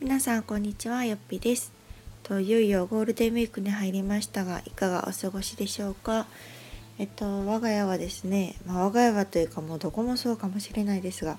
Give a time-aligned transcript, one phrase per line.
[0.00, 1.74] 皆さんこんにちはよっぴです。
[2.22, 6.26] といよいよゴールデンウィークに入りましたがいかがお過ごしでしょうか？
[6.98, 11.36] えっと我が家はですね、まあ、我が家はというかもうどこもそうかもしれないですが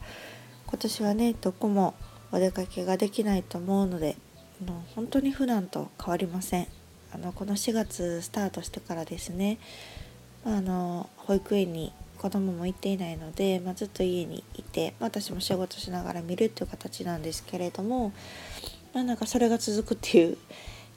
[0.67, 1.95] 今年はねどこも
[2.31, 4.15] お出かけができないと思うので
[4.61, 6.67] あの本当に普段と変わりません。
[7.15, 9.57] あのこの4月スタートしてからですね、
[10.45, 11.91] あの保育園に
[12.21, 18.13] 子供も行っていないので、まあ、ずっと家にいて、私も仕事しながら見るっていう形なんですけれども、
[18.93, 20.37] まあ、なんかそれが続くっていう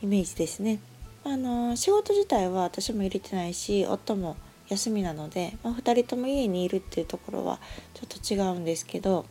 [0.03, 0.81] イメージですね。
[1.25, 4.37] あの仕事自体は私も入れてないし夫も
[4.69, 7.59] 休みなので、まあ、2人とも家にいるっていうところは
[7.95, 9.25] ちょっと違うんですけど、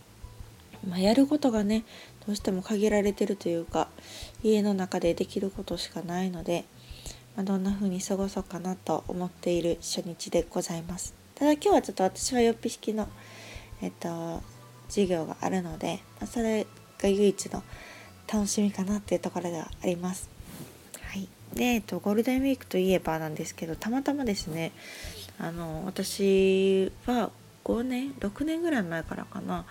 [0.90, 1.84] まあ、やることがね
[2.26, 3.90] どうしても限られてるというか
[4.42, 6.66] 家の中でできることしかないので、
[7.36, 11.23] まあ、どんな風に過ごそうかなと思っている初日でございます。
[11.36, 13.08] ただ今日はちょっと私はよっぴ式の、
[13.82, 14.42] えっと、
[14.88, 16.68] 授業があるので、まあ、それ
[17.02, 17.64] が唯一の
[18.32, 20.30] 楽しみかなっていうところではあります。
[21.02, 24.72] はい、で、えっと、ゴールデンウィークといえばなんですけどたまたまですね
[25.40, 27.32] あの私は
[27.64, 29.66] 5年6年ぐらい前からかな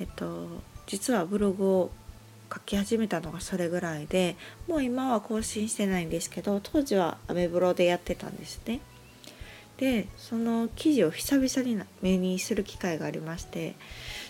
[0.00, 0.46] えっと
[0.86, 1.90] 実はブログを
[2.52, 4.36] 書き始めたのがそれぐらいで
[4.68, 8.80] もう今は更新してないんですけど当時はアメブロでやってたんですね。
[9.78, 13.74] でその記事を久々に目にする機会がありまして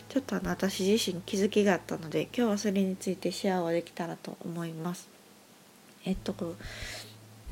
[0.09, 5.09] ちょっとあの私自身気づきがあったので今日はそれについてシェアをできたらと思います。
[6.05, 6.35] えっと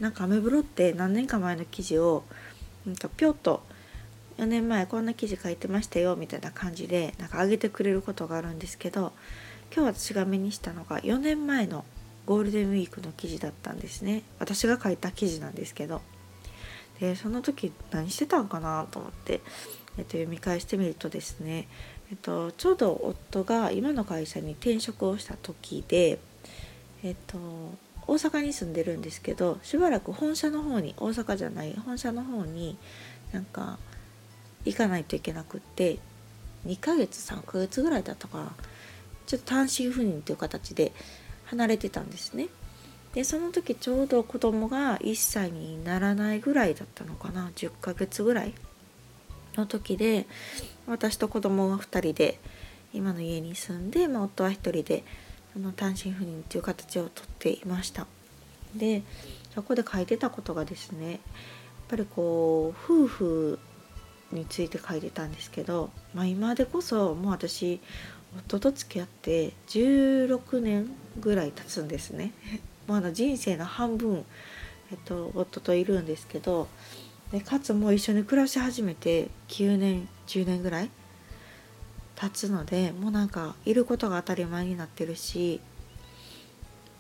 [0.00, 2.24] なんかアメブロって何年か前の記事を
[2.86, 3.62] なんかぴょっと
[4.38, 9.12] 4年前こんな記事書いてましたよみたいな感じでなんか上げてくれることがあるんですけど
[9.74, 11.84] 今日私が目にしたのが4年前の
[12.24, 16.00] ゴールデンウィークの記事だったんですね私が書いた記事なんですけど
[17.00, 19.40] でその時何してたんかなと思って、
[19.98, 21.66] えっと、読み返してみるとですね、
[22.10, 26.18] えっと、ちょうど夫が今の会社に転職をした時で、
[27.02, 27.38] えっと、
[28.06, 32.76] 大阪に住んでるんですけどしばらく本社の方に大阪じゃない本社の方に
[33.32, 33.78] なんか
[34.64, 35.98] 行かないといけなくって
[36.66, 38.52] 2ヶ月3ヶ月ぐらいだったかな
[39.26, 40.92] ちょっと単身赴任という形で
[41.46, 42.48] 離れてたんですね。
[43.14, 47.50] でその時ちょうど子供が1歳にならないぐらいだったのかな。
[47.56, 48.54] 10ヶ月ぐらい
[49.56, 50.26] の時で
[50.86, 52.38] 私と子供が2人で
[52.92, 55.04] 今の家に住んで、まあ、夫は1人で
[55.56, 58.06] あの単身赴任っていう形をとっていました。
[58.74, 59.02] で
[59.54, 61.20] そこで書いてたことがですねやっ
[61.88, 63.58] ぱりこう夫婦
[64.30, 67.80] について書いてたんですけど、まあ、今でこそもう私
[68.46, 70.88] 夫と付き合って16年
[71.18, 72.32] ぐらい経つんですね。
[72.86, 74.24] まだ人生の半分、
[74.90, 76.68] えっと、夫といるんですけど
[77.32, 80.90] でかつもう一緒に暮らし始めて9年10年ぐらい
[82.16, 85.60] 経つのでもうなんかいることが当たり前になってるし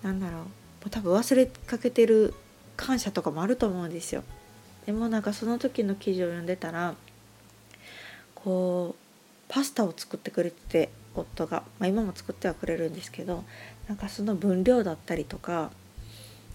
[0.02, 0.46] なんだろうも
[0.86, 2.32] う多分忘れかけてる
[2.76, 4.24] 感謝とかもあると思うんですよ。
[4.86, 6.94] でもなんかその時の記事を読んでたら
[8.34, 9.00] こう
[9.48, 13.44] パスタを作ってくれてて夫が、まあ、今も作ってはくれるんですけど
[13.90, 15.72] なんかその分量だったりとか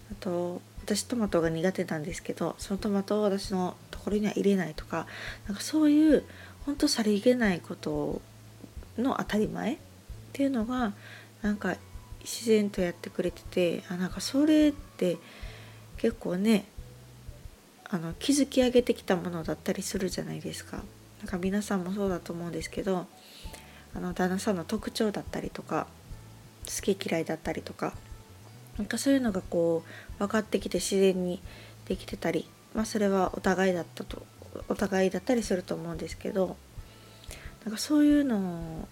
[0.10, 5.06] あと私トマトが苦手なんですけどそのトマトを私のところには入れないとか
[5.46, 6.24] なんかそういう
[6.66, 8.22] 本当さりげないこと
[8.98, 9.78] の当たり前っ
[10.32, 10.94] ていうのが
[11.42, 11.76] なんか
[12.22, 15.18] 自然とやってくれててあなんかそれって
[15.98, 16.64] 結構ね
[17.84, 20.78] あの築き上げてきたものだったりするじゃないですか。
[21.20, 23.06] なんか皆さんもそうだと思うんですけど
[23.94, 25.88] あの旦那さんの特徴だったりとか
[26.66, 27.94] 好き嫌いだったりとか
[28.78, 29.84] なんかそういうのがこ
[30.18, 31.42] う分かってきて自然に
[31.86, 34.26] できてたり、まあ、それはお互いだったと
[34.70, 36.58] お互いだったりすると思うんですけど
[37.64, 38.88] なんかそういうの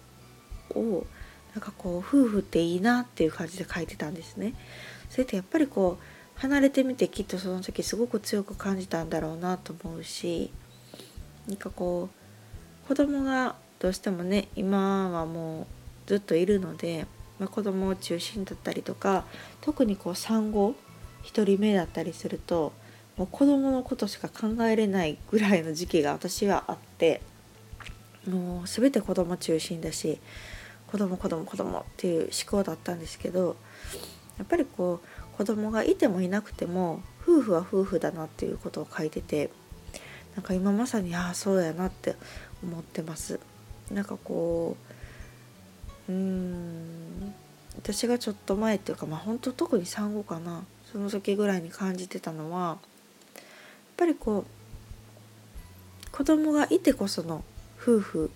[0.74, 1.06] を
[1.54, 4.54] なんかこう夫婦っていいなっていう感じで書いてたんですね。
[5.08, 10.50] それってやっぱりこう離れてみてきっとその時すごく強く感じたんだろうなと思うし
[11.46, 12.08] なんかこ
[12.84, 15.66] う子供がどうしてもね今はもう
[16.06, 17.06] ずっといるので
[17.38, 19.24] まあ、子供を中心だったりとか
[19.60, 20.74] 特にこう産後
[21.24, 22.72] 1人目だったりすると
[23.16, 27.20] もう子供のことしか考えれないぐらいの時期が私はあって
[28.28, 30.18] もう全て子供中心だし
[30.86, 33.56] 子供子供子供っていう思考だったんですけど
[34.38, 39.50] やっぱりこう子供がいてもいなくても夫婦は夫婦だなっていうことを書いてて
[40.36, 42.16] なんか今まさにああそうやなって
[42.62, 43.38] 思ってます。
[43.90, 45.03] なんかこう
[46.08, 47.34] うん。
[47.76, 50.64] 私がちょっと前っていうかまあ本当特に産後かな。
[50.90, 52.76] その時ぐらいに感じてたのはやっ
[53.96, 57.42] ぱりこう子供がいてこその
[57.82, 58.30] 夫婦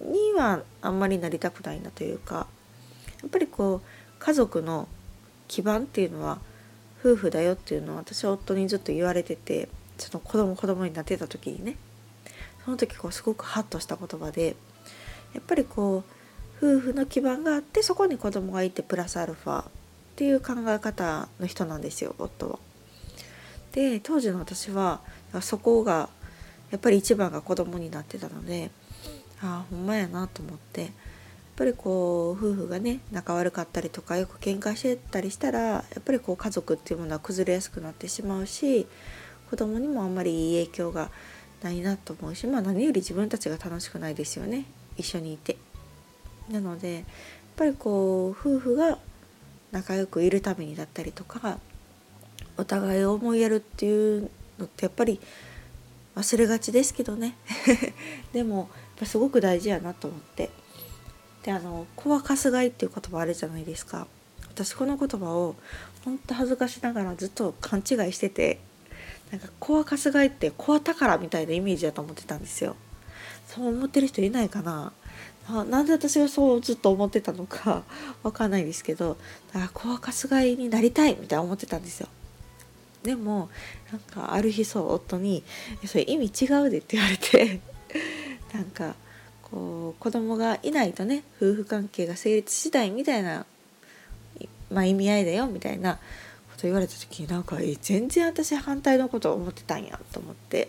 [0.00, 2.48] にはあんまりなりたくないなというか
[3.22, 3.80] やっぱりこう
[4.18, 4.88] 家族の
[5.46, 6.40] 基盤っていうのは
[7.00, 9.68] 夫婦だよっていうのを私は夫にずっと言われてて
[9.98, 11.76] ちょっと子供子供になってた時にね。
[12.64, 14.56] その時こうすごくハッとした言葉で
[15.32, 16.17] やっぱりこう
[16.58, 19.64] 夫婦の基盤があってそこに子供がいてプラスアルファっ
[20.16, 22.58] ていう考え方の人なんですよ夫は。
[23.72, 25.00] で当時の私は
[25.40, 26.08] そこが
[26.70, 28.70] やっぱり一番が子供になってたので
[29.40, 30.90] ああほんまやなと思ってやっ
[31.56, 38.86] ぱりこう夫婦がね仲悪かったりとかよく喧嘩してたりしたらやっぱりこう家族っていうものは崩れやすくなってしまうし
[39.50, 41.10] 子供にもあんまりいい影響が
[41.62, 44.64] ないなと思うしまあ何より自分たちが楽しくないですよね
[44.96, 45.56] 一緒にいて。
[46.50, 47.04] なのでやっ
[47.56, 48.98] ぱりこう夫婦が
[49.72, 51.58] 仲良くいるためにだったりとか
[52.56, 55.20] お互いを思いやるっていうのってやっぱり
[56.16, 57.36] 忘れがちですけどね。
[58.32, 58.68] でもやっ
[58.98, 60.50] ぱすごく大事やなと思って。
[61.44, 64.08] であの「子はかすがい」っていう言葉あるじゃないですか。
[64.48, 65.54] 私この言葉を
[66.04, 68.58] 本当恥ずかしながらずっと勘違いしてて
[69.30, 72.74] なんか「子はかすがい」って「子は宝」みたいなイメージだと思ってたんですよ。
[73.46, 74.92] そう思ってる人いないかな？
[75.50, 77.82] あなんで私がそうずっと思ってたのか
[78.22, 79.16] わかんないですけど
[79.52, 82.08] だから子はかすがいになりたいみたいな思ってたんですよ。
[83.02, 83.48] でも
[83.90, 85.44] なんかある日そう夫に
[85.86, 87.60] 「それ意味違うで」って言われて
[88.52, 88.96] なんか
[89.42, 93.46] こう子供がいないとね夫婦関係が成立しないみたいな、
[94.70, 96.00] まあ、意味合いだよみたいなこ
[96.56, 100.68] と言われた時になんかえ全然私反対のことを思ってたんやと思って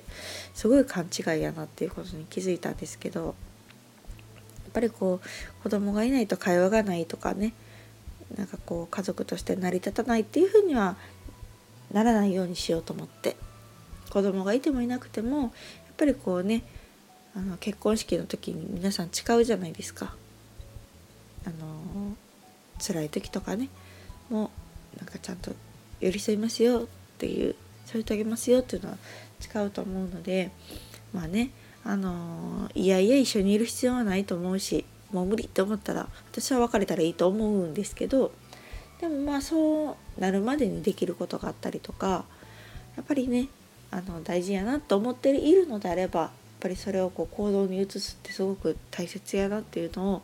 [0.53, 3.35] すごい勘違いやなっていうことに気づいたんですけど
[4.69, 7.53] ぱりこう子供がいないと会話がないとかね
[8.35, 10.95] なんかこう家族として成り立たないっていうふうには
[11.91, 13.35] ならないようにしようと思って
[14.09, 15.51] 子供がいてもいなくてもやっ
[15.97, 16.63] ぱりこうね
[17.35, 20.15] あの結婚式の時に皆さん誓うじゃないですか。
[21.45, 22.15] あの
[22.79, 23.69] 辛い時とかね
[24.29, 24.51] も
[24.95, 25.51] うなんかちゃんと
[25.99, 26.85] 寄り添いますよっ
[27.17, 27.55] ていう
[27.85, 28.97] 添い遂げますよっていうのは
[29.39, 30.51] 誓うと思うので
[31.13, 31.51] まあね
[31.83, 38.31] あのいやいや一緒にいる必要はないと思うしもう無理って思ったら私は別れたらいいと思うんですけど
[39.01, 42.25] でもまあそうなるまでにできることがあったりとか
[42.95, 43.47] やっぱりね
[43.91, 50.21] あの大事やなと思っているのであればやっぱりそれをこう行動に移すってすごく大切やなっていうのを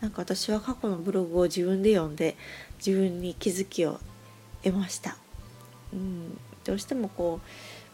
[0.00, 2.36] なんか私は過去のブログを自分で読んで
[2.84, 3.98] 自分に気づきを
[4.62, 5.16] 得ました。
[5.94, 7.40] うん、どうしてもこ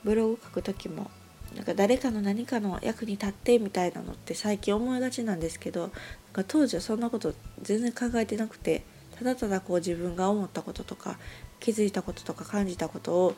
[0.05, 1.09] うブログ書く時も
[1.55, 5.91] なんか誰かの何かの役に立ってみたいなのって最近思いがちなんですけどなん
[6.33, 8.83] か当時はそんなこと全然考えてなくて
[9.17, 11.17] ただただこう自分が思ったこととか
[11.61, 13.35] 気づいたこととか感じたことを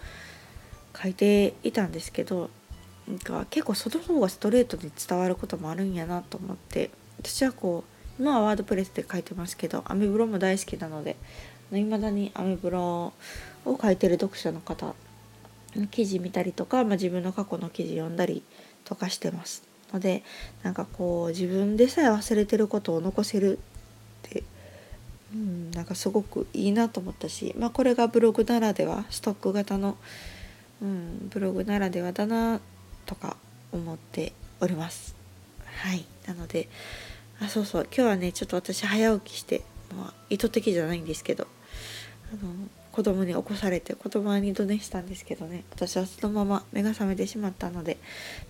[1.01, 2.51] 書いていたんですけど
[3.07, 7.85] なんか結構その方がストレートに伝わることもあるんやなと思って私はこ
[8.19, 11.17] う今はワードプレスで書いてますけどアメブロも大好きなので
[11.73, 13.13] いまだにアメブロ
[13.65, 14.95] を書いてる読者の方
[15.91, 18.43] 記事見たりとか、まあ、自分の過去の記事読んだり
[18.85, 20.23] とかしてますので
[20.63, 24.43] なんかこう自分でさえ忘れてることを残せるって
[25.35, 29.97] うん、なんかすごくいいなと思ったし、まあ、これがブログならではストック型の、
[30.81, 32.61] うん、ブログならではだな
[33.07, 33.37] とか
[33.73, 35.15] 思っております。
[35.67, 36.69] はいなので
[37.41, 39.63] あそうそう今日はねちょっと私早起きして、
[39.95, 41.47] まあ、意図的じゃないんですけど
[42.33, 42.53] あの
[42.97, 45.65] 子供に起こされて子供は二度寝したんですけどね。
[45.71, 47.99] 私はそのまま目が覚めてしまったので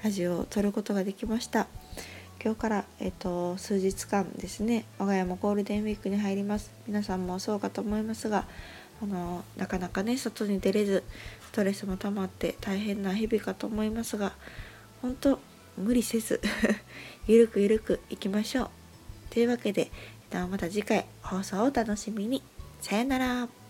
[0.04, 1.66] ラジオを撮ることができました。
[2.40, 6.70] 今日から、えっと、数日間ですね我が家もゴールデンウィークに入ります。
[6.86, 8.46] 皆さんもそうかと思いますが
[9.02, 11.02] あのなかなかね外に出れず
[11.46, 14.32] ストレスも溜まって大変な日々かと思いますが
[15.02, 15.40] 本当
[15.76, 16.40] 無理せず
[17.26, 18.70] ゆるくゆるくいきましょう。
[19.28, 19.90] というわけで
[20.30, 22.44] また次回放送をお楽しみに。
[22.80, 23.65] さよなら。